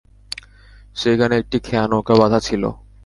[0.95, 2.63] সেখানে একটি খেয়ানৌকা বাঁধা ছিল।